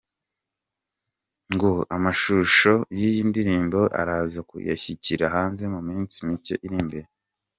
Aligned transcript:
com 1.45 1.51
ngo 1.53 1.71
amashusho 1.95 2.73
y’iyi 2.99 3.21
ndirimbo 3.29 3.79
araza 4.01 4.39
kuyashyira 4.49 5.25
hanze 5.35 5.63
mu 5.73 5.79
minsi 5.89 6.15
mike 6.29 6.55
iri 6.67 6.77
imbere. 6.83 7.07